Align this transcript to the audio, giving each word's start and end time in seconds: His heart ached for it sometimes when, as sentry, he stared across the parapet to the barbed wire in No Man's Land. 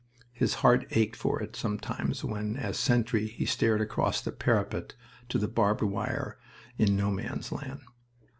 His 0.33 0.55
heart 0.65 0.87
ached 0.89 1.15
for 1.15 1.43
it 1.43 1.55
sometimes 1.55 2.23
when, 2.23 2.57
as 2.57 2.79
sentry, 2.79 3.27
he 3.27 3.45
stared 3.45 3.81
across 3.81 4.19
the 4.19 4.31
parapet 4.31 4.95
to 5.29 5.37
the 5.37 5.47
barbed 5.47 5.83
wire 5.83 6.39
in 6.75 6.95
No 6.97 7.11
Man's 7.11 7.51
Land. 7.51 7.81